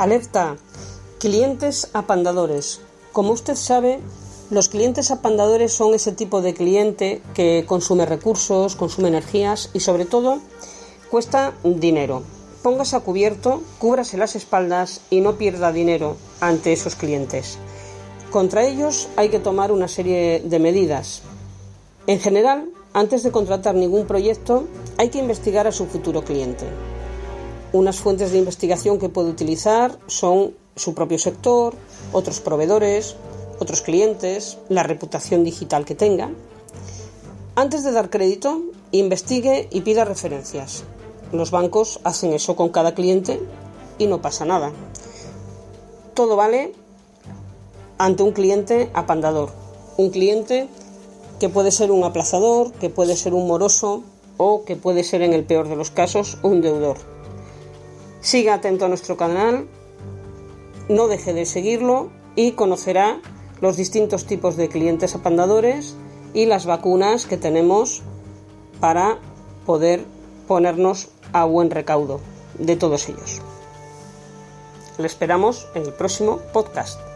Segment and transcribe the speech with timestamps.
[0.00, 0.56] Alerta.
[1.18, 2.80] Clientes apandadores.
[3.12, 4.00] Como usted sabe,
[4.48, 10.06] los clientes apandadores son ese tipo de cliente que consume recursos, consume energías y sobre
[10.06, 10.38] todo
[11.10, 12.22] cuesta dinero.
[12.62, 17.58] Póngase a cubierto, cúbrase las espaldas y no pierda dinero ante esos clientes.
[18.30, 21.20] Contra ellos hay que tomar una serie de medidas.
[22.06, 24.64] En general, antes de contratar ningún proyecto,
[24.96, 26.64] hay que investigar a su futuro cliente.
[27.72, 31.74] Unas fuentes de investigación que puede utilizar son su propio sector,
[32.12, 33.14] otros proveedores,
[33.60, 36.30] otros clientes, la reputación digital que tenga.
[37.54, 40.82] Antes de dar crédito, investigue y pida referencias.
[41.30, 43.40] Los bancos hacen eso con cada cliente
[43.98, 44.72] y no pasa nada.
[46.14, 46.72] Todo vale
[47.98, 49.50] ante un cliente apandador,
[49.96, 50.68] un cliente
[51.38, 54.02] que puede ser un aplazador, que puede ser un moroso
[54.38, 56.96] o que puede ser en el peor de los casos un deudor.
[58.20, 59.66] Siga atento a nuestro canal,
[60.88, 63.20] no deje de seguirlo y conocerá
[63.60, 65.96] los distintos tipos de clientes apandadores
[66.34, 68.02] y las vacunas que tenemos
[68.80, 69.18] para
[69.66, 70.04] poder
[70.46, 72.20] ponernos a buen recaudo
[72.58, 73.40] de todos ellos.
[74.98, 77.09] Le esperamos en el próximo podcast.